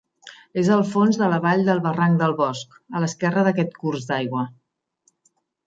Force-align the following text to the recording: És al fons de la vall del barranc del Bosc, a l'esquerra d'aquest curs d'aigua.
És 0.61 0.69
al 0.75 0.79
fons 0.93 1.19
de 1.23 1.27
la 1.33 1.39
vall 1.43 1.61
del 1.67 1.83
barranc 1.83 2.17
del 2.23 2.35
Bosc, 2.41 2.75
a 2.95 3.03
l'esquerra 3.05 3.47
d'aquest 3.49 3.79
curs 3.85 4.11
d'aigua. 4.11 4.49